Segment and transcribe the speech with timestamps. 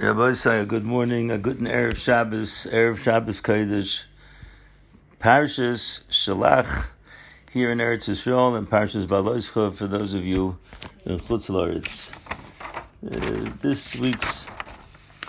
[0.00, 4.02] Rabbi say good morning, a good Erev Shabbos, Erev Shabbos Kodesh,
[5.20, 6.88] Parshas Shalach,
[7.52, 10.58] here in Eretz Yisrael, and Parshas Baloischa for those of you
[11.04, 12.12] in Chutz Laretz.
[13.06, 14.46] Uh, this week's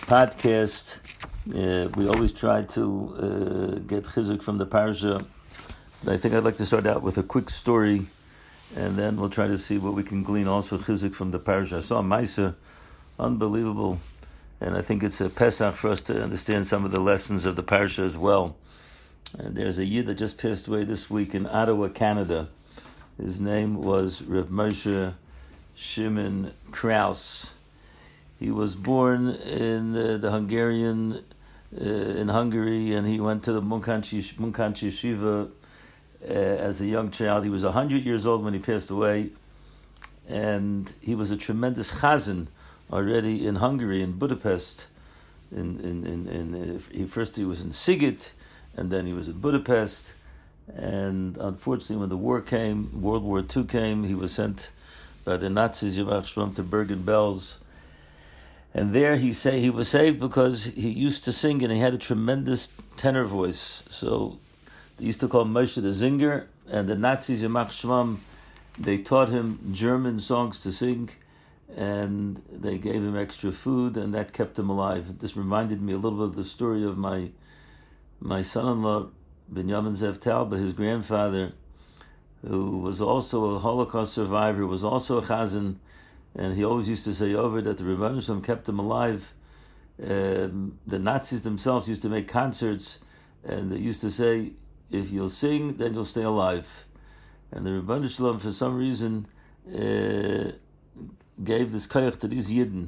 [0.08, 0.98] podcast,
[1.54, 5.24] uh, we always try to uh, get chizuk from the parsha,
[6.08, 8.08] I think I'd like to start out with a quick story,
[8.76, 11.78] and then we'll try to see what we can glean also chizuk from the parsha.
[11.78, 12.56] I saw Maisa,
[13.20, 14.00] unbelievable
[14.66, 17.56] and I think it's a Pesach for us to understand some of the lessons of
[17.56, 18.56] the parsha as well.
[19.38, 22.50] And there's a Yid that just passed away this week in Ottawa, Canada.
[23.22, 25.14] His name was Reb Moshe
[25.76, 27.54] Shimon Kraus.
[28.40, 31.24] He was born in the, the Hungarian
[31.80, 35.52] uh, in Hungary, and he went to the Munkan Yeshiva
[36.28, 37.44] uh, as a young child.
[37.44, 39.30] He was hundred years old when he passed away,
[40.28, 42.48] and he was a tremendous chazan
[42.92, 44.88] already in Hungary, in Budapest.
[45.52, 48.32] In, in, in, in, he first he was in Sighet,
[48.76, 50.14] and then he was in Budapest.
[50.74, 54.72] And unfortunately, when the war came, World War II came, he was sent
[55.24, 57.56] by the Nazis, Yavach to Bergen-Belsen.
[58.74, 61.94] And there he say he was saved because he used to sing and he had
[61.94, 63.84] a tremendous tenor voice.
[63.90, 64.38] So
[64.98, 68.18] they used to call him Moshe the Zinger, and the Nazis, Yamach Shmam,
[68.78, 71.10] they taught him German songs to sing
[71.74, 75.20] and they gave him extra food, and that kept him alive.
[75.20, 77.32] This reminded me a little bit of the story of my
[78.20, 79.08] my son-in-law
[79.50, 81.54] Benjamin Zev Talba, his grandfather,
[82.48, 85.76] who was also a Holocaust survivor, was also a chazan,
[86.36, 89.34] and he always used to say over that the Rebbeinu kept him alive.
[90.02, 93.00] Um, the Nazis themselves used to make concerts,
[93.44, 94.54] and they used to say,
[94.92, 96.86] "If you'll sing, then you'll stay alive."
[97.52, 99.28] And the Rebbeinu for some reason.
[99.68, 100.52] Uh,
[101.44, 102.88] gave this koyach to these Yidden.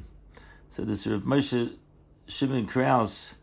[0.68, 1.74] So this Rav Moshe
[2.26, 3.36] Shimon Kraus,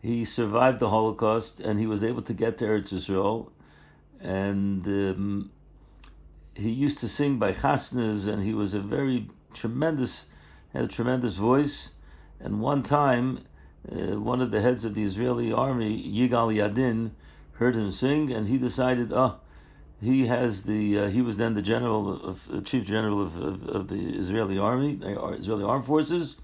[0.00, 3.50] he survived the Holocaust and he was able to get to Eretz Yisrael,
[4.20, 5.50] and um,
[6.54, 10.26] he used to sing by chasnas, and he was a very tremendous,
[10.72, 11.90] had a tremendous voice.
[12.38, 13.40] And one time,
[13.90, 17.12] uh, one of the heads of the Israeli army, Yigal Yadin,
[17.52, 19.36] heard him sing, and he decided, oh,
[20.00, 23.68] he has the uh, he was then the general of the chief general of, of,
[23.68, 26.36] of, the Israeli army, Israeli armed forces,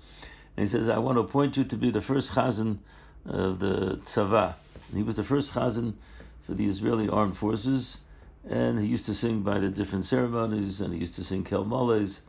[0.56, 2.78] and he says, "I want to appoint you to be the first chazan
[3.24, 4.54] of the tzava."
[4.94, 5.94] he was the first chazan
[6.42, 8.00] for the Israeli armed forces,
[8.48, 12.20] and he used to sing by the different ceremonies, and he used to sing kelmoles,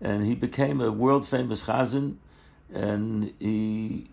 [0.00, 2.16] and he became a world famous chazan,
[2.72, 4.10] and he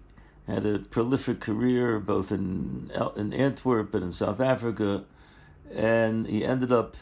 [0.48, 5.06] had a prolific career both in in Antwerp and in South Africa
[5.74, 6.96] and he ended up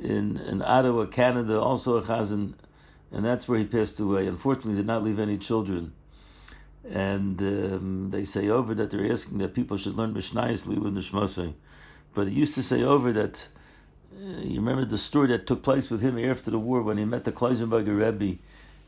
[0.00, 2.54] in, in Ottawa, Canada, also a chazan,
[3.12, 4.26] and that's where he passed away.
[4.26, 5.92] Unfortunately, did not leave any children.
[6.88, 11.54] And um, they say over that they're asking that people should learn Mishnayis Lila Nishmasai.
[12.14, 13.48] But he used to say over that,
[14.14, 17.04] uh, you remember the story that took place with him after the war when he
[17.04, 18.38] met the Klausenberger Rebbe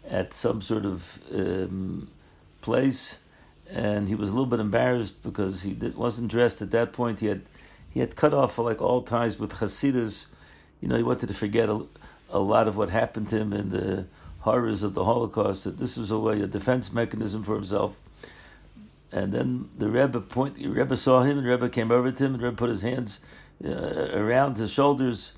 [0.09, 2.09] at some sort of um,
[2.63, 3.19] place,
[3.71, 7.21] and he was a little bit embarrassed because he did, wasn't dressed at that point.
[7.21, 7.43] He had
[7.91, 10.27] he had cut off like all ties with Hasidus.
[10.81, 11.85] You know, he wanted to forget a,
[12.31, 14.07] a lot of what happened to him and the
[14.41, 15.65] horrors of the Holocaust.
[15.65, 17.99] That this was a way, a defense mechanism for himself.
[19.11, 22.25] And then the Rebbe point, the Rebbe saw him, and the Rebbe came over to
[22.25, 23.21] him, and the Rebbe put his hands
[23.65, 25.33] uh, around his shoulders,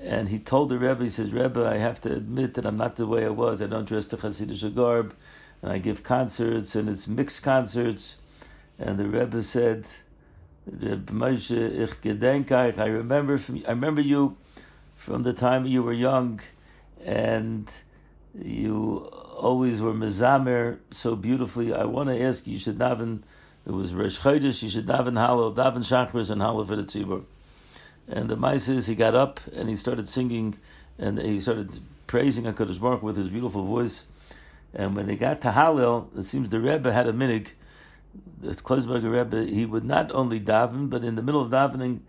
[0.00, 2.96] and he told the Rebbe, he says, Rebbe, I have to admit that I'm not
[2.96, 3.60] the way I was.
[3.60, 5.14] I don't dress the Hasidic garb,
[5.60, 8.16] and I give concerts, and it's mixed concerts.
[8.78, 9.86] And the Rebbe said,
[10.68, 10.72] I
[12.86, 14.36] remember from, I remember you
[14.96, 16.40] from the time you were young,
[17.04, 17.70] and
[18.38, 18.98] you
[19.36, 21.72] always were mezamer so beautifully.
[21.72, 23.22] I want to ask you, should daven.
[23.66, 24.62] It was Rosh Chodesh.
[24.62, 27.24] You should daven halal, daven shachris, and halal for the tzibur.
[28.08, 30.58] And the mice is he got up and he started singing,
[30.98, 34.04] and he started praising Hakadosh Baruch with his beautiful voice.
[34.74, 37.52] And when they got to Hallel, it seems the Rebbe had a minig
[38.40, 42.00] the Kleisberger Rebbe, he would not only daven, but in the middle of davening,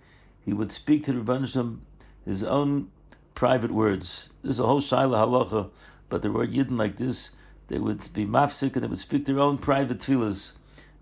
[0.44, 1.78] he would speak to the Rebbeinu
[2.26, 2.90] his own
[3.36, 4.30] private words.
[4.44, 5.70] This is a whole shaila halacha,
[6.10, 7.32] but there were yidden like this.
[7.68, 10.54] They would be mafsik and they would speak their own private tefillahs.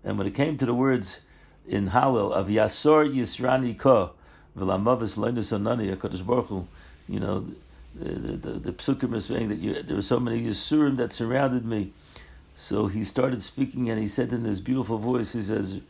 [0.04, 1.20] And when it came to the words
[1.66, 4.12] in Hallel of Yasor Yisrani Ko,
[4.56, 6.66] V'lamavis Leinus Anani HaKadosh Baruch Hu,
[7.08, 7.46] you know,
[7.94, 11.64] the, the, the, psukim is saying that you, there were so many Yisurim that surrounded
[11.64, 11.92] me
[12.60, 15.80] so he started speaking and he said in this beautiful voice, he says,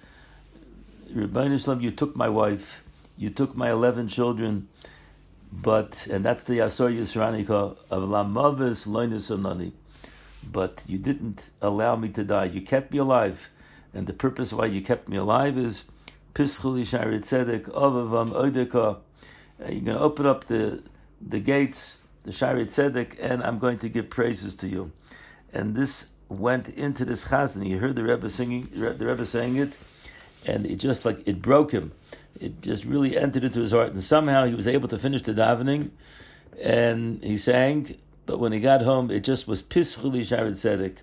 [1.13, 2.85] Rabbi Islam, you took my wife,
[3.19, 4.69] you took my 11 children,
[5.53, 9.73] but, and that's the Yasor Yisranika of Lamavis Loinus Onani.
[10.45, 12.45] but you didn't allow me to die.
[12.45, 13.51] You kept me alive.
[13.93, 15.85] And the purpose why you kept me alive is
[16.35, 18.99] Pischuli Sharit Tzedek Avavam Oideka.
[19.59, 20.85] You're going to open up the
[21.21, 24.93] the gates, the Sharit Tzedek, and I'm going to give praises to you.
[25.53, 27.65] And this went into this chazan.
[27.65, 29.77] He heard the Rebbe singing, the Rebbe saying it,
[30.47, 31.93] and it just like it broke him.
[32.39, 35.35] It just really entered into his heart, and somehow he was able to finish the
[35.35, 35.91] davening,
[36.63, 37.97] and he sang.
[38.27, 40.99] But when he got home, it just was pischli sharet tzedek,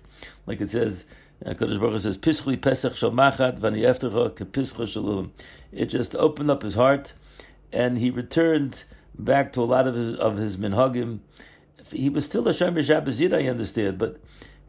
[0.46, 1.04] like it says.
[1.44, 5.32] Uh, Kodesh Baruch says, "Pischli Pesach Shalmachat V'Niyeftecha Kepischa Shalom."
[5.70, 7.12] It just opened up his heart,
[7.72, 8.82] and he returned
[9.16, 11.20] back to a lot of his of his minhagim.
[11.92, 14.20] He was still a Shomer Shabbos I understand, but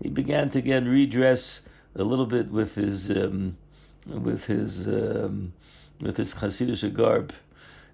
[0.01, 1.62] he began to again redress
[1.96, 3.57] a little bit with his um,
[4.06, 5.54] with his um,
[6.01, 7.34] with his Hasidic garb.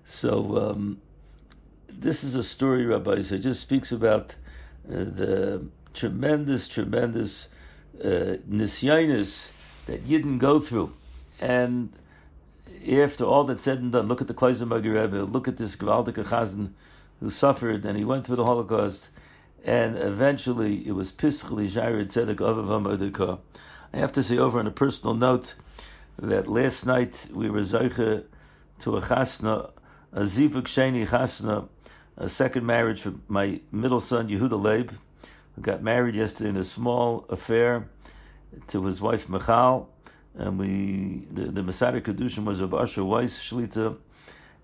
[0.03, 1.01] So um,
[1.89, 3.13] this is a story, Rabbi.
[3.13, 4.35] It just speaks about
[4.87, 7.49] uh, the tremendous, tremendous
[8.03, 10.93] uh, nisyanis that Yidden go through,
[11.39, 11.91] and
[12.93, 16.25] after all that's said and done, look at the Kleisenberger Rebbe, look at this Gewaldige
[16.25, 16.73] Chazan
[17.19, 19.09] who suffered and he went through the Holocaust
[19.65, 23.39] and eventually it was Pischli Jared Tzedek Avavam
[23.93, 25.55] I have to say over on a personal note
[26.19, 28.25] that last night we were Zeiche
[28.79, 29.71] to a chasna,
[30.13, 31.67] a Zivuk Sheni chasna,
[32.15, 34.91] a second marriage for my middle son Yehuda Leib,
[35.55, 37.89] who got married yesterday in a small affair
[38.67, 39.89] to his wife Michal,
[40.37, 43.97] and we the, the Masada Kedushin was of Asher Weiss Shlita,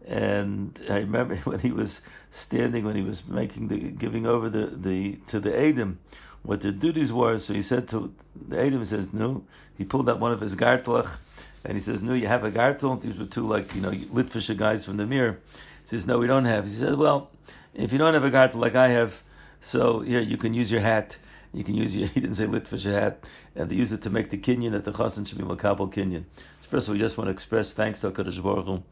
[0.08, 4.68] and I remember when he was standing when he was making the giving over the,
[4.68, 6.00] the to the Adam
[6.44, 7.38] what the duties were.
[7.38, 9.44] So he said to the Adam, he says, No.
[9.78, 11.20] He pulled out one of his gartlach
[11.64, 13.02] and he says, No, you have a gartel.
[13.02, 15.40] These were two like, you know, Litvisha guys from the mirror.
[15.84, 16.66] He says, No, we don't have.
[16.66, 17.30] He says, Well,
[17.74, 19.22] if you don't have a gartel like I have,
[19.60, 21.18] so here you can use your hat.
[21.54, 23.24] You can use your, he didn't say Litvisha hat,
[23.56, 26.24] and they use it to make the kinyan that the chassan should be makabel kinyan.
[26.62, 28.84] So first of all, we just want to express thanks to HaKadosh Baruch Hu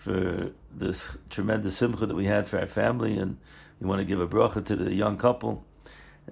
[0.00, 3.36] for this tremendous simcha that we had for our family, and
[3.80, 5.62] we want to give a bracha to the young couple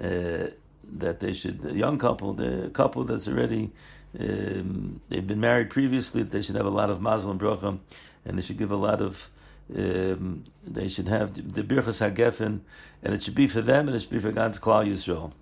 [0.00, 0.46] uh,
[0.90, 3.70] that they should, the young couple, the couple that's already
[4.18, 7.78] um, they've been married previously, they should have a lot of mazel and bracha,
[8.24, 9.28] and they should give a lot of.
[9.76, 12.60] Um, they should have the birchas hagefen,
[13.02, 15.32] and it should be for them, and it should be for God's Klal Yisrael.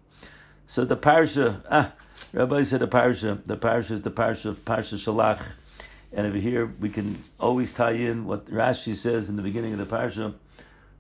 [0.66, 1.92] So the parsha, ah,
[2.32, 5.46] Rabbi said the parsha, the parsha is the parsha of Parsha Shalach
[6.12, 9.78] and over here, we can always tie in what Rashi says in the beginning of
[9.78, 10.34] the parsha.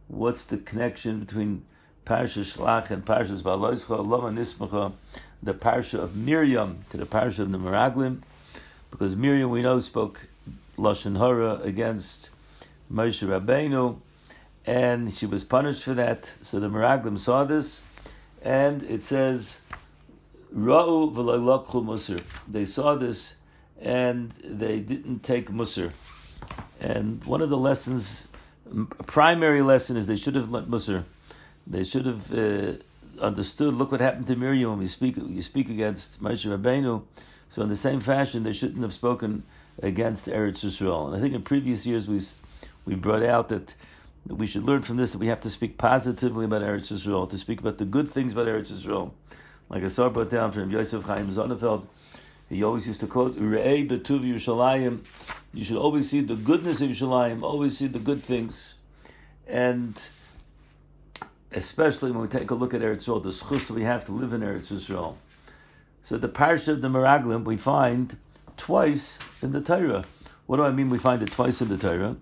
[0.08, 1.64] What's the connection between
[2.04, 4.92] Parsha Shlach and Parsha Baloischa, Lama Nismacha,
[5.42, 8.22] the Parsha of Miriam to the Parsha of the Meraglim?
[8.90, 10.28] Because Miriam, we know, spoke
[10.78, 12.30] Lashon Hara against
[12.92, 13.98] Moshe Rabbeinu,
[14.64, 16.32] and she was punished for that.
[16.42, 17.82] So the Meraglim saw this,
[18.42, 19.60] and it says,
[20.54, 22.22] Ra'u.
[22.48, 23.36] They saw this
[23.80, 25.92] and they didn't take Musr.
[26.80, 28.28] And one of the lessons,
[29.06, 31.04] primary lesson, is they should have learned Musr.
[31.66, 32.74] They should have uh,
[33.20, 33.74] understood.
[33.74, 35.16] Look what happened to Miriam when we speak.
[35.16, 37.02] You speak against Moshe Rabbeinu.
[37.48, 39.44] So in the same fashion, they shouldn't have spoken
[39.82, 41.06] against Eretz Yisrael.
[41.08, 42.20] And I think in previous years we
[42.84, 43.74] we brought out that
[44.26, 47.38] we should learn from this that we have to speak positively about Eretz Yisrael, to
[47.38, 49.12] speak about the good things about Eretz Yisrael.
[49.68, 51.86] Like I saw brought down from Yosef Chaim Sonnenfeld,
[52.48, 55.00] he always used to quote, Re'ei betuv Yerushalayim.
[55.52, 58.74] You should always see the goodness of Yerushalayim, always see the good things.
[59.48, 60.00] And
[61.52, 64.32] especially when we take a look at Eretz Yisrael, the schus we have to live
[64.32, 65.16] in Eretz Yisrael.
[66.02, 68.16] So the parsha of the Meraglim we find
[68.56, 70.04] twice in the Torah.
[70.46, 72.16] What do I mean we find it twice in the Torah?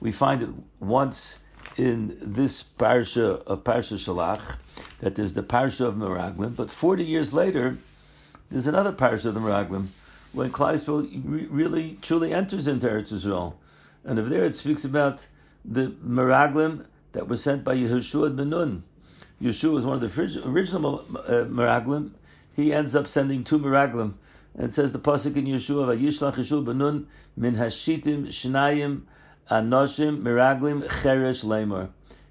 [0.00, 1.38] We find it once
[1.76, 4.58] in this parsha of Parsha Shalach,
[5.00, 7.78] that there's the parsha of Meraglim, but 40 years later,
[8.54, 9.88] there's another parsha of the Meraglim
[10.32, 11.08] when Kleisville
[11.50, 13.54] really truly enters into Eretz Yisrael,
[14.04, 15.26] and over there it speaks about
[15.64, 18.84] the Meraglim that were sent by Yehoshua ben Nun.
[19.42, 22.12] Yeshua was one of the original uh, Meraglim.
[22.54, 24.14] He ends up sending two Meraglim,
[24.54, 29.02] and it says the pasuk in Yeshua Vayishlach Yeshua ben Nun min hashitim shnayim
[29.50, 31.88] anoshim Meraglim cheresh lemor.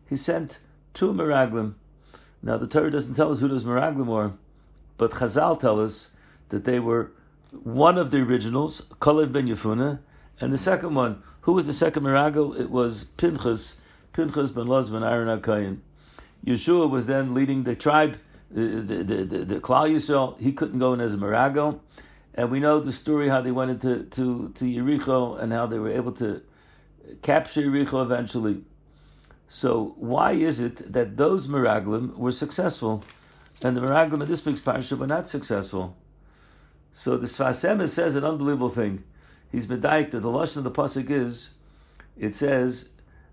[0.07, 0.59] He sent
[0.93, 1.73] two Meraglim.
[2.41, 4.31] Now the Torah doesn't tell us who those Meraglim were,
[4.95, 6.11] but Chazal tell us
[6.53, 7.11] that they were
[7.63, 9.99] one of the originals, Kalev ben Yefuna,
[10.39, 12.53] and the second one, who was the second miracle?
[12.53, 13.77] It was Pinchas,
[14.13, 15.79] Pinchas ben Loz ben Aaron HaKayin.
[16.45, 18.17] Yeshua was then leading the tribe,
[18.51, 20.39] the, the, the, the, the Klal Yisrael.
[20.39, 21.81] He couldn't go in as a miracle.
[22.35, 25.79] And we know the story how they went into to, to Yericho and how they
[25.79, 26.43] were able to
[27.23, 28.61] capture Yericho eventually.
[29.47, 33.03] So why is it that those miraglim were successful
[33.63, 35.95] and the Meraglim in this week's parsha were not successful.
[36.95, 39.03] So the Sfas Emes says an unbelievable thing.
[39.51, 41.55] He's medayik that the lashon of the pasuk is,
[42.15, 42.91] it says,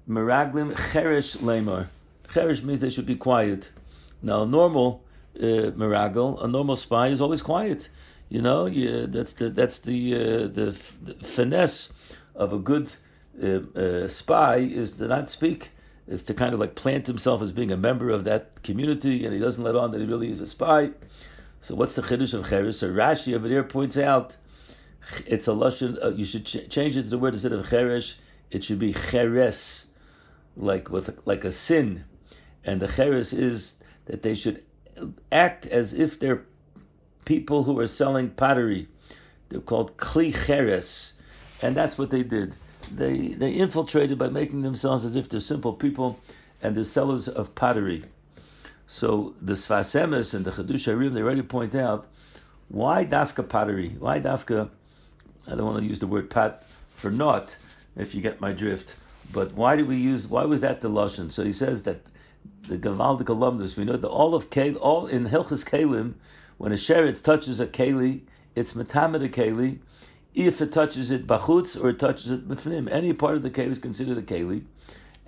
[0.09, 1.89] Meraglim cherish lemar.
[2.33, 3.71] Cherish means they should be quiet.
[4.23, 5.05] Now, a normal
[5.39, 7.91] uh, a normal spy is always quiet.
[8.31, 11.93] You know, you, that's the that's the, uh, the, the finesse
[12.35, 12.95] of a good
[13.43, 15.71] uh, uh, spy is to not speak.
[16.09, 19.35] Is to kind of like plant himself as being a member of that community, and
[19.35, 20.91] he doesn't let on that he really is a spy.
[21.61, 22.79] So, what's the chiddush of cheres?
[22.79, 24.37] So Rashi over there points out
[25.27, 26.03] it's a lashon.
[26.03, 28.17] Uh, you should ch- change it to the word instead of cheresh.
[28.51, 29.93] It should be cheres,
[30.57, 32.05] like with like a sin,
[32.65, 33.77] and the cheres is
[34.07, 34.63] that they should
[35.31, 36.45] act as if they're
[37.25, 38.89] people who are selling pottery.
[39.51, 41.15] They're called kli cheres,
[41.61, 42.55] and that's what they did.
[42.91, 46.19] They they infiltrated by making themselves as if they're simple people,
[46.63, 48.05] and they're sellers of pottery.
[48.93, 52.09] So the Sfas Emes and the Chiddushei HaRim, they already point out
[52.67, 53.91] why dafka pottery?
[53.97, 54.69] Why dafka?
[55.47, 57.57] I don't want to use the word pat for naught,
[57.95, 58.97] if you get my drift.
[59.33, 60.27] But why do we use?
[60.27, 61.31] Why was that the lashon?
[61.31, 62.01] So he says that
[62.63, 66.15] the Gavaldik alumnus, we know that all of Kale, all in Hilchas Kalim,
[66.59, 68.23] when a sheretz touches a keli,
[68.57, 69.79] it's metamed a keli.
[70.35, 73.69] If it touches it bachutz or it touches it b'fnim, any part of the keli
[73.69, 74.65] is considered a keli,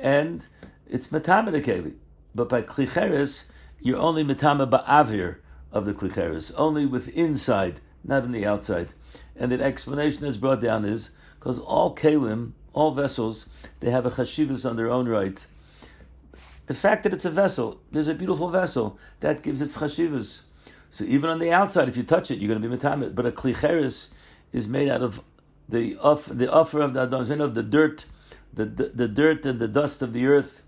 [0.01, 0.49] and
[0.91, 1.95] it's metamed a keli.
[2.35, 3.45] But by klicheres,
[3.83, 5.37] you're only metame ba'avir
[5.71, 8.89] of the klicheres, only with inside, not in the outside.
[9.37, 13.49] And the explanation that's brought down is because all kalim, all vessels,
[13.81, 15.47] they have a chashivas on their own right
[16.67, 20.43] the fact that it's a vessel, there's a beautiful vessel, that gives its chashivas.
[20.91, 23.15] So even on the outside, if you touch it, you're going to be metamit.
[23.15, 24.09] But a klicheres
[24.53, 25.23] is made out of
[25.69, 28.05] the off, the offer of the Adam made of the dirt,
[28.53, 30.63] the, the, the dirt and the dust of the earth,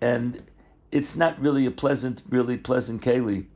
[0.00, 0.42] and
[0.92, 3.46] it's not really a pleasant, really pleasant keli.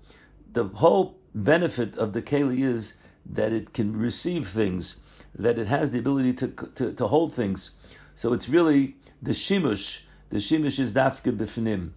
[0.52, 2.94] The whole benefit of the keli is
[3.26, 5.00] that it can receive things,
[5.34, 7.72] that it has the ability to, to, to hold things.
[8.14, 11.90] So it's really the shimush the shimish is dafke b'fnim.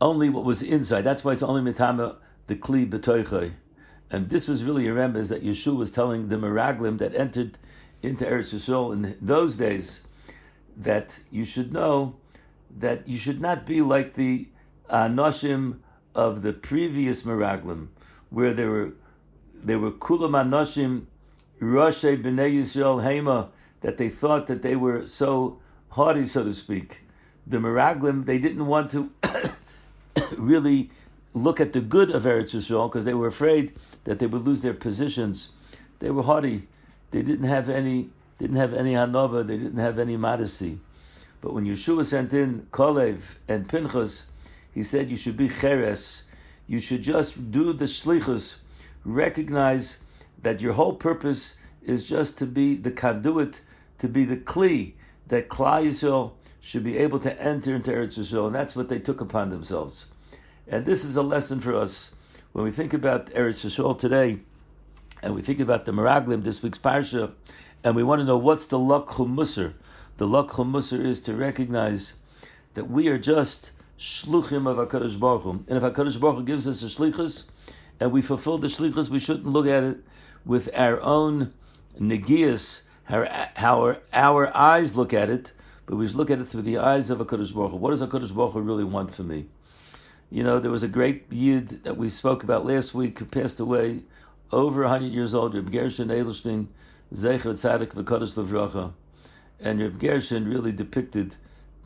[0.00, 1.02] Only what was inside.
[1.02, 3.52] That's why it's only mitama the kli b'toichoi.
[4.10, 7.58] And this was really a remez that Yeshua was telling the Meraglim that entered
[8.02, 10.06] into Eretz Yisrael in those days
[10.74, 12.16] that you should know
[12.78, 14.48] that you should not be like the
[14.88, 15.78] uh, Anoshim
[16.14, 17.88] of the previous Meraglim,
[18.30, 18.92] where there were
[19.64, 21.06] there were Kulam Anoshim
[21.60, 23.48] Roshe B'nai Yisrael Hema,
[23.80, 25.58] that they thought that they were so
[25.90, 27.02] haughty, so to speak.
[27.46, 29.10] The Meraglim, they didn't want to
[30.36, 30.90] really
[31.32, 33.72] look at the good of Eretz Yisrael because they were afraid
[34.04, 35.50] that they would lose their positions.
[35.98, 36.68] They were haughty.
[37.10, 39.46] They didn't have any didn't have any hanova.
[39.46, 40.80] They didn't have any modesty.
[41.46, 44.26] But when Yeshua sent in Kolev and Pinchas,
[44.74, 46.24] he said you should be cheres.
[46.66, 48.62] You should just do the shlichus.
[49.04, 49.98] Recognize
[50.42, 53.60] that your whole purpose is just to be the conduit,
[53.98, 54.94] to be the kli,
[55.28, 58.98] that Klal Yisrael should be able to enter into Eretz Yisrael, and that's what they
[58.98, 60.06] took upon themselves.
[60.66, 62.12] And this is a lesson for us
[62.50, 64.40] when we think about Eretz Yisrael today,
[65.22, 67.34] and we think about the Meraglim, this week's parsha,
[67.84, 69.74] and we want to know what's the Lakhum Musar.
[70.18, 72.14] The Lakhum Musar is to recognize
[72.72, 75.50] that we are just shluchim of HaKadosh Baruch Hu.
[75.68, 77.50] And if HaKadosh Baruch Hu gives us a shlichus,
[78.00, 79.98] and we fulfill the shlichus, we shouldn't look at it
[80.46, 81.52] with our own
[82.00, 83.24] negias, how,
[83.56, 85.52] our, our eyes look at it,
[85.84, 87.76] but we should look at it through the eyes of a Kaddish Baruch Hu.
[87.76, 89.48] What does a Kaddish Baruch Hu really want for me?
[90.30, 93.60] You know, there was a great Yid that we spoke about last week who passed
[93.60, 94.04] away
[94.50, 96.68] over 100 years old, Reb Gershon Edelstein,
[97.12, 98.94] Zecher Tzadik V'Kodesh Levracha.
[99.60, 101.36] And Reb Gershon really depicted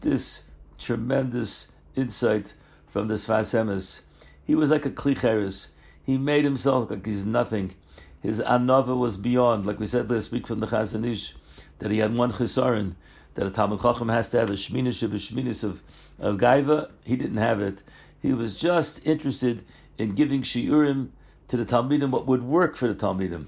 [0.01, 0.45] this
[0.79, 2.55] tremendous insight
[2.87, 4.01] from the Sfas Emes.
[4.45, 5.69] He was like a klicheres.
[6.05, 7.75] He made himself like he's nothing
[8.21, 11.35] his anova was beyond, like we said last week from the Chazon Ish,
[11.79, 12.95] that he had one chisaron,
[13.35, 15.83] that a Talmud Chacham has to have a shminish of a shminish of,
[16.19, 16.91] of gaiva.
[17.05, 17.83] He didn't have it.
[18.21, 19.65] He was just interested
[19.97, 21.09] in giving shiurim
[21.49, 23.47] to the Talmidim, what would work for the Talmidim.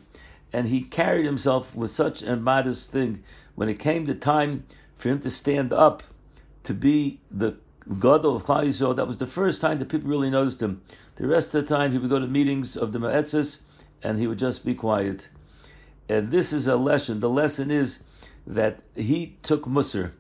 [0.52, 3.23] And he carried himself with such a modest thing.
[3.55, 4.65] When it came the time
[4.97, 6.03] for him to stand up
[6.65, 7.57] to be the
[7.89, 10.83] Gadol of Klal that was the first time that people really noticed him.
[11.17, 13.63] The rest of the time, he would go to meetings of the Ma'etzes,
[14.03, 15.29] and he would just be quiet.
[16.09, 17.21] And this is a lesson.
[17.21, 18.03] The lesson is
[18.47, 20.13] that he took Musr.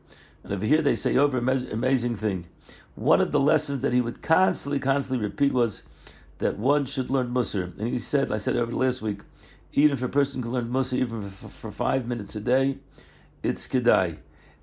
[0.42, 2.46] And over here they say over amazing thing.
[2.94, 5.84] One of the lessons that he would constantly, constantly repeat was
[6.38, 7.78] that one should learn Musr.
[7.78, 9.20] And he said, I said over last week,
[9.72, 12.78] even if a person can learn Musr even for five minutes a day,
[13.42, 14.18] it's Kedai.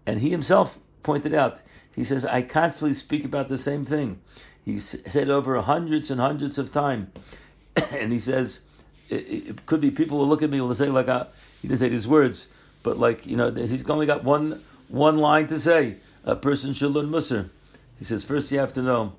[0.05, 1.61] And he himself pointed out,
[1.95, 4.21] he says, I constantly speak about the same thing.
[4.63, 7.09] He said over hundreds and hundreds of times,
[7.91, 8.61] and he says
[9.09, 9.15] it,
[9.49, 11.25] it, could be people will look at me and will say like uh,
[11.61, 12.49] he didn't say these words,
[12.83, 15.97] but like you know he's only got one one line to say.
[16.23, 17.49] A person should learn Musar.
[17.97, 19.13] He says first you have to know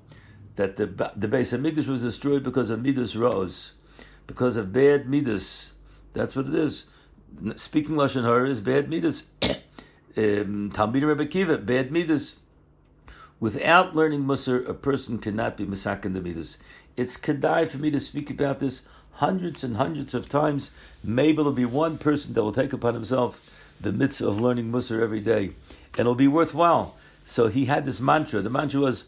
[0.55, 3.73] that the the base of Mikdash was destroyed because of Midas Rose,
[4.27, 5.73] because of bad Midas.
[6.13, 6.87] That's what it is.
[7.55, 9.31] Speaking lashon hara is bad Midas.
[10.17, 12.39] um, Talmud Rebbe Kiva, bad Midas.
[13.39, 16.59] Without learning Musar, a person cannot be Masak the Midas.
[16.95, 20.69] It's Kedai for me to speak about this hundreds and hundreds of times.
[21.03, 25.01] Maybe there'll be one person that will take upon himself the mitzvah of learning Musar
[25.01, 25.51] every day.
[25.93, 26.95] And it'll be worthwhile.
[27.25, 28.41] So he had this mantra.
[28.41, 29.05] The mantra was,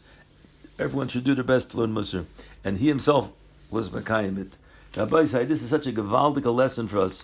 [0.78, 2.24] everyone should do their best to learn Musar.
[2.64, 3.30] And he himself
[3.70, 4.56] was Makayim it.
[4.96, 7.22] Rabbi this is such a gavaldic lesson for us.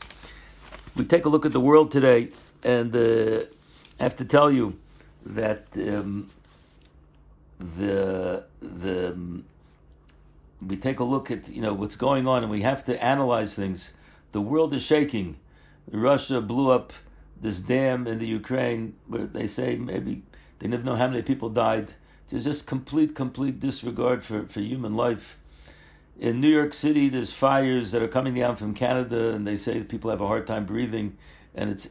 [1.01, 2.29] We take a look at the world today,
[2.63, 3.45] and uh,
[3.99, 4.77] I have to tell you
[5.25, 6.29] that um,
[7.59, 9.47] the the um,
[10.61, 13.55] we take a look at you know what's going on, and we have to analyze
[13.55, 13.95] things.
[14.33, 15.37] The world is shaking.
[15.91, 16.93] Russia blew up
[17.41, 20.21] this dam in the Ukraine, where they say maybe
[20.59, 21.95] they never know how many people died.
[22.29, 25.39] There's just complete, complete disregard for, for human life.
[26.21, 29.79] In New York City, there's fires that are coming down from Canada, and they say
[29.79, 31.17] that people have a hard time breathing,
[31.55, 31.89] and it's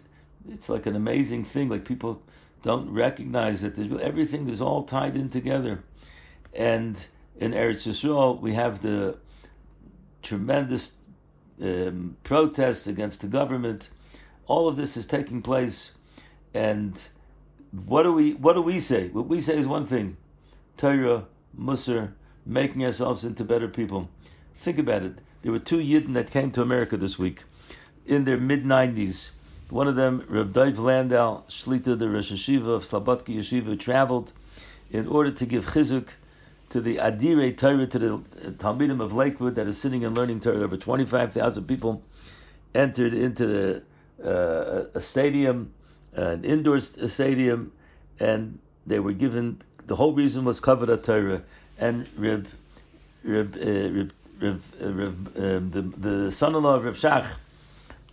[0.47, 1.67] it's like an amazing thing.
[1.67, 2.21] Like people
[2.61, 5.83] don't recognize that everything is all tied in together.
[6.53, 7.07] And
[7.37, 9.17] in Eretz Yisrael, we have the
[10.21, 10.91] tremendous
[11.59, 13.89] um, protests against the government.
[14.45, 15.95] All of this is taking place,
[16.53, 17.09] and
[17.71, 19.09] what do we what do we say?
[19.09, 20.17] What we say is one thing:
[20.77, 21.25] Torah,
[21.59, 22.13] Musar,
[22.49, 24.09] making ourselves into better people.
[24.55, 25.19] Think about it.
[25.41, 27.43] There were two Yidden that came to America this week
[28.05, 29.31] in their mid nineties
[29.69, 34.33] one of them, Reb Dov Landau, Shlita, the Rosh Yeshiva of Slabodka Yeshiva, traveled
[34.89, 36.09] in order to give chizuk
[36.69, 38.23] to the Adire Torah, to the
[38.57, 40.63] Talmidim of Lakewood that is sitting and learning Torah.
[40.63, 42.03] Over 25,000 people
[42.73, 43.83] entered into the,
[44.23, 45.71] uh, a stadium,
[46.13, 47.71] an indoor stadium,
[48.19, 51.43] and they were given, the whole reason was covered Torah.
[51.79, 52.47] And Reb,
[53.23, 57.37] Reb, uh, Reb, Reb, uh, um, the, the son-in-law of Reb Shach,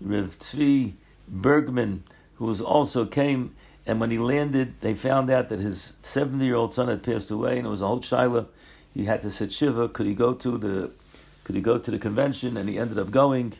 [0.00, 0.92] Reb Tzvi,
[1.29, 2.05] Bergman,
[2.37, 3.55] who was also came,
[3.87, 7.31] and when he landed, they found out that his 70 year old son had passed
[7.31, 8.46] away, and it was a whole shaila.
[8.94, 9.88] He had to sit shiva.
[9.88, 10.90] Could he go to the
[11.44, 12.57] could he go to the convention?
[12.57, 13.52] And he ended up going.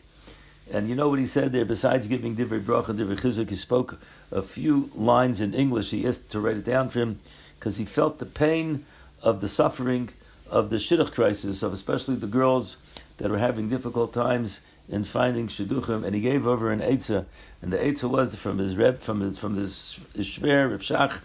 [0.73, 1.63] And you know what he said there?
[1.63, 5.91] Besides giving divrei bracha and divrei chizuk, he spoke a few lines in English.
[5.91, 7.19] He asked to write it down for him
[7.57, 8.83] because he felt the pain
[9.27, 10.09] of the suffering
[10.49, 12.77] of the shidduch crisis, of especially the girls
[13.17, 17.25] that were having difficult times in finding shidduchim, and he gave over an eitzah,
[17.61, 21.19] and the eitzah was from his reb, from his, from this shver Rav Shach,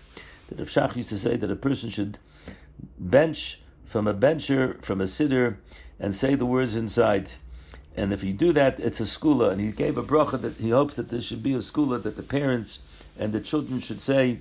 [0.49, 2.19] that Rav Shach used to say that a person should
[2.99, 5.59] bench from a bencher, from a sitter,
[6.01, 7.31] and say the words inside.
[7.97, 9.53] And if you do that, it's a skula.
[9.53, 12.17] And he gave a bracha that he hopes that there should be a skula that
[12.17, 12.81] the parents
[13.19, 14.41] and the children should say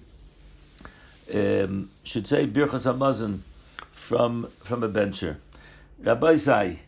[1.34, 3.39] um, should say birchas hamazon
[4.01, 5.37] from from a bencher.
[5.99, 6.81] Rabbi Zai,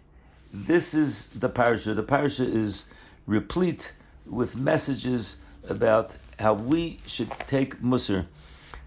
[0.52, 1.94] this is the parasha.
[1.94, 2.86] The parasha is
[3.28, 3.94] replete
[4.26, 5.38] with messages
[5.70, 8.26] about how we should take Musar.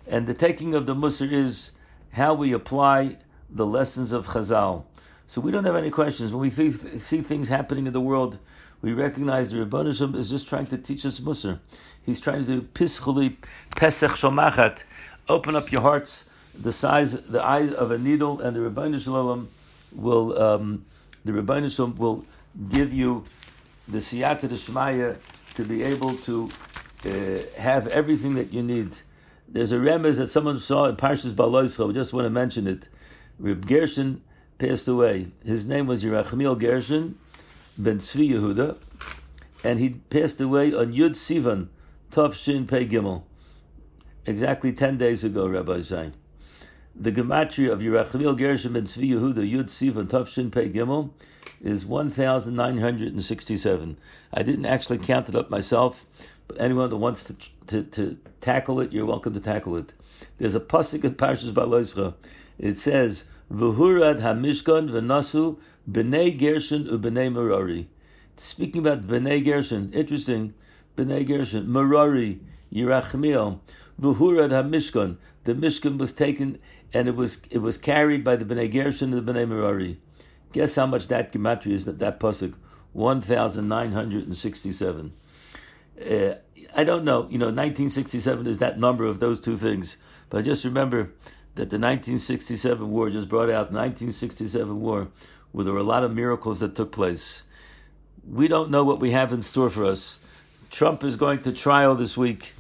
[0.09, 1.71] And the taking of the Musar is
[2.13, 3.17] how we apply
[3.49, 4.85] the lessons of Chazal.
[5.27, 6.33] So we don't have any questions.
[6.33, 8.39] When we th- see things happening in the world,
[8.83, 11.61] we recognize the Rebbeinu is just trying to teach us Musar.
[12.05, 13.37] He's trying to do Pischuli
[13.77, 14.85] Pesach Shomachat.
[15.29, 19.49] Open up your hearts the size, the eye of a needle, and the Rebbeinu Shalom
[19.93, 20.85] will um,
[21.25, 22.25] the Rebbeinu will
[22.69, 23.25] give you
[23.89, 25.17] the siyata d'shmaya
[25.55, 26.51] to be able to
[27.05, 28.91] uh, have everything that you need.
[29.49, 31.87] There's a remez that someone saw in Parshas Baloischa.
[31.87, 32.89] We just want to mention it.
[33.39, 34.23] Reb Gershon
[34.59, 35.29] passed away.
[35.45, 37.19] His name was Yerachmiel Gershon
[37.79, 38.79] ben Tzvi Yehuda,
[39.63, 41.69] and he passed away on Yud Sivan,
[42.11, 43.23] Tov Shin Pei Gimel,
[44.25, 45.47] exactly ten days ago.
[45.47, 46.15] Rabbi Zain.
[46.99, 51.11] The gematria of Yerachmiel Gershon ben Tzvi Yehuda Yud Sivan Tov Shin Pei Gimel
[51.63, 53.99] is 1,967.
[54.33, 56.07] I didn't actually count it up myself,
[56.49, 59.93] but anyone that wants to, to, to tackle it, you're welcome to tackle it.
[60.39, 62.15] There's a pasuk in Parshas Baloischa.
[62.59, 65.59] It says, "V'hurad hamishkan v'nasu
[65.91, 67.91] b'nei Gershon u'b'nei Merari."
[68.37, 70.55] Speaking about b'nei Gershon, interesting.
[70.97, 72.41] B'nei Gershon, Merari,
[72.73, 73.61] Yerachmiel,
[74.01, 75.19] v'hurad hamishkan.
[75.47, 76.59] The Mishkan was taken
[76.93, 79.99] and it was it was carried by the Bnei Gershon and the Bnei Merari.
[80.53, 81.85] Guess how much that gematria is?
[81.85, 82.55] That that pasuk,
[82.93, 85.13] one thousand nine hundred and sixty-seven.
[86.01, 86.35] Uh,
[86.75, 87.27] I don't know.
[87.31, 89.97] You know, nineteen sixty-seven is that number of those two things.
[90.31, 91.13] But I just remember
[91.57, 95.09] that the 1967 war just brought out 1967 war,
[95.53, 97.45] where there were a lot of miracles that took place.
[98.29, 100.19] We don't know what we have in store for us.
[100.71, 102.53] Trump is going to trial this week,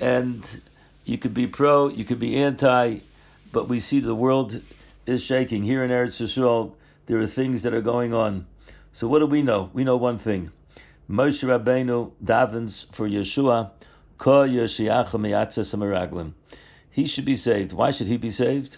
[0.00, 0.60] and
[1.08, 2.98] you could be pro, you could be anti,
[3.50, 4.60] but we see the world
[5.06, 5.62] is shaking.
[5.62, 6.74] Here in Eretz Yisrael,
[7.06, 8.46] there are things that are going on.
[8.92, 9.70] So what do we know?
[9.72, 10.52] We know one thing.
[11.08, 13.70] Moshe Rabbeinu davens for Yeshua,
[16.90, 17.72] He should be saved.
[17.72, 18.76] Why should he be saved?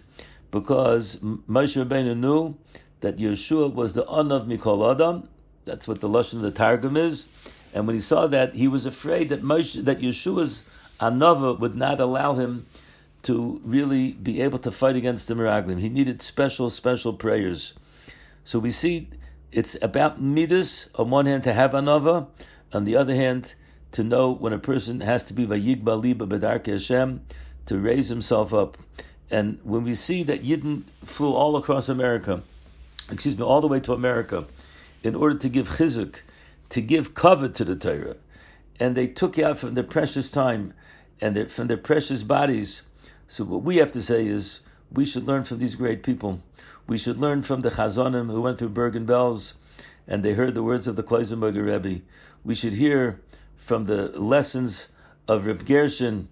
[0.52, 2.56] Because Moshe Rabbeinu knew
[3.00, 5.28] that Yeshua was the of Mikol Adam.
[5.64, 7.26] That's what the lashon of the Targum is.
[7.74, 10.64] And when he saw that, he was afraid that Moshe, that Yeshua's
[11.00, 12.66] anava would not allow him
[13.22, 15.78] to really be able to fight against the Miraglim.
[15.78, 17.74] He needed special, special prayers.
[18.44, 19.08] So we see
[19.52, 22.28] it's about midas on one hand to have anava,
[22.72, 23.54] on the other hand
[23.92, 27.22] to know when a person has to be vayigba liba bedarke Hashem
[27.66, 28.78] to raise himself up.
[29.30, 32.42] And when we see that Yidden flew all across America,
[33.10, 34.44] excuse me, all the way to America,
[35.02, 36.22] in order to give chizuk,
[36.70, 38.16] to give cover to the Torah,
[38.80, 40.72] and they took out from their precious time
[41.20, 42.82] and their, from their precious bodies.
[43.28, 46.40] So what we have to say is we should learn from these great people.
[46.86, 49.54] We should learn from the Chazonim who went through Bergen Belsen
[50.08, 52.02] and they heard the words of the Kloisenberger Rebbe.
[52.42, 53.20] We should hear
[53.56, 54.88] from the lessons
[55.28, 56.28] of Reb Gershon.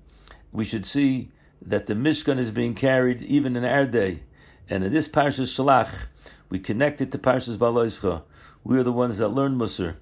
[0.50, 1.30] We should see
[1.62, 4.22] that the Mishkan is being carried even in our day.
[4.68, 6.06] And in this Parshas Shalach,
[6.48, 8.22] we connect it to Parshas Baloischa.
[8.64, 9.94] We are the ones that learn Musar.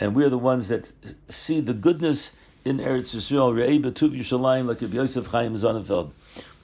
[0.00, 0.92] And we are the ones that
[1.28, 2.34] see the goodness
[2.64, 3.54] in Eretz Yisrael.
[3.54, 5.52] Re'ei Yushalayim like Reb Yosef Chaim.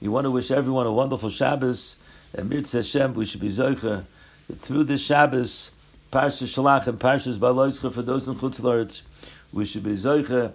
[0.01, 1.97] We want to wish everyone a wonderful Shabbos.
[2.33, 4.03] And Mirtz Hashem, we should be Zoicha
[4.55, 5.71] through this Shabbos,
[6.11, 9.03] Parshas Shalach and Parshas Baloischa for those in Chutz
[9.53, 10.53] we should be Zoicha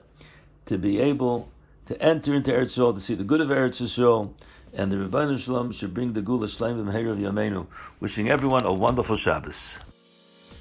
[0.67, 1.49] to be able
[1.87, 4.31] to enter into Eretz Yisrael, to see the good of Eretz Yisrael,
[4.75, 7.67] and the Rebbeinu Shalom should bring the Gula Shleim of Yameinu.
[8.01, 9.79] Wishing everyone a wonderful Shabbos.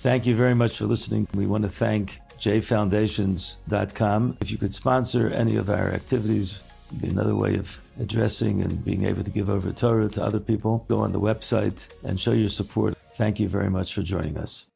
[0.02, 1.28] Thank you very much for listening.
[1.36, 4.38] We want to thank jfoundations.com.
[4.42, 6.64] If you could sponsor any of our activities,
[7.00, 10.86] be another way of addressing and being able to give over Torah to other people.
[10.88, 12.98] Go on the website and show your support.
[13.14, 14.71] Thank you very much for joining us.